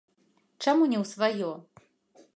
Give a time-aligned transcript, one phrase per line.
[0.65, 1.51] Чаму не ў сваё?